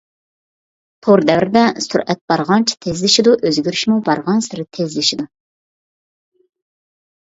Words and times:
تور 1.07 1.21
دەۋرىدە، 1.31 1.63
سۈرئەت 1.89 2.23
بارغانچە 2.33 2.79
تېزلىشىدۇ، 2.87 3.37
ئۆزگىرىشمۇ 3.51 4.01
بارغانسېرى 4.11 4.69
تېزلىشىدۇ. 4.81 5.33